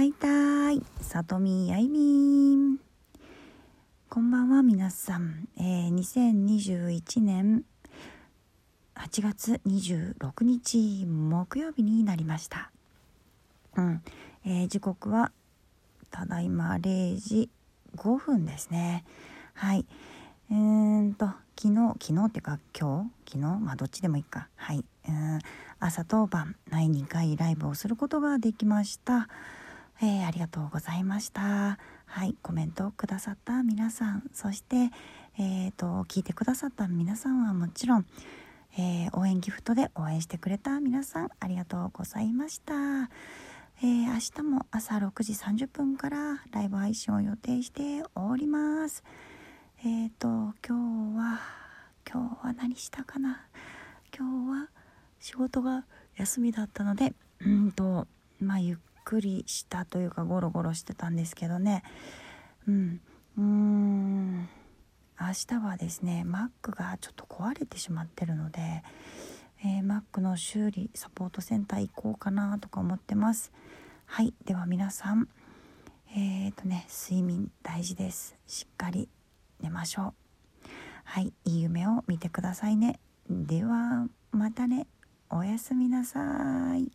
[0.00, 2.78] はいたい、さとみあいみん。
[4.08, 5.46] こんばんは皆さん。
[5.58, 7.64] えー、2021年
[8.94, 12.70] 8月26日木曜日になりました。
[13.76, 14.02] うん、
[14.46, 15.32] えー、時刻は
[16.10, 17.50] ただいま0時
[17.94, 19.04] 5分ですね。
[19.52, 19.84] はい。
[20.50, 21.26] えーと、
[21.58, 24.48] 昨日、昨日ってか今日、昨日、まあどっちでもいいか。
[24.56, 24.82] はい。
[25.06, 25.38] うん
[25.78, 29.28] 朝と晩、2回ライブをすることができました。
[30.02, 31.78] えー、ありがとうございました。
[32.06, 34.90] はい、コメントをくださった皆さん、そして、
[35.38, 38.06] えーと、聞いてくださった皆さんはもちろん、
[38.78, 42.74] えー、応援ギフトで応援してくれた皆さん、ありがとうございました。
[43.82, 49.04] えー、明日も朝6時30分からライブ配信を予定しております。
[49.84, 50.28] えっ、ー、と、
[50.66, 51.40] 今日は、
[52.10, 53.42] 今日は何したかな？
[54.16, 54.68] 今日は
[55.18, 55.84] 仕事が
[56.16, 57.12] 休みだったので、
[57.44, 58.06] うんと、
[58.40, 58.78] まあ、ゆっ
[59.10, 61.82] くりしたというかゴロゴロしてたんですけどね。
[62.68, 63.00] うん。
[63.36, 64.48] うん。
[65.20, 68.84] 明日はですね Mac がちょっと壊れてしまってるので、
[69.64, 73.50] えー、Mac の修理サポートセンター行こうかなとか思ってます。
[74.06, 74.32] はい。
[74.44, 75.28] では皆さん
[76.12, 78.36] えー、とね睡眠大事です。
[78.46, 79.08] しっかり
[79.60, 80.14] 寝ましょう。
[81.02, 81.32] はい。
[81.44, 83.00] いい夢を見てくださいね。
[83.28, 84.86] ではまたね。
[85.32, 86.90] おやすみなさい。